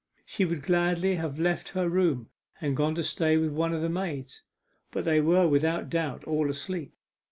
[0.25, 3.87] She would gladly have left her room and gone to stay with one of the
[3.89, 4.41] maids,
[4.89, 6.95] but they were without doubt all asleep.